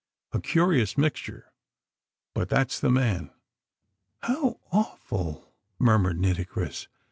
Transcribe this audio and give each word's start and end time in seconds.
A 0.31 0.41
curious 0.41 0.97
mixture: 0.97 1.51
but 2.33 2.49
that's 2.49 2.79
the 2.79 2.89
man." 2.89 3.29
"How 4.23 4.59
awful!" 4.71 5.53
murmured 5.77 6.17
Nitocris. 6.19 6.87